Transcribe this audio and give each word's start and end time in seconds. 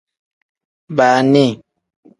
Baani. 0.95 1.45